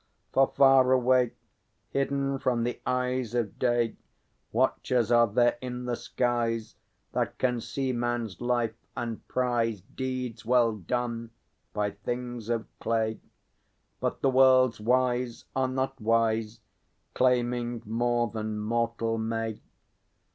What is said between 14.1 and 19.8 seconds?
the world's Wise are not wise, Claiming more than mortal may.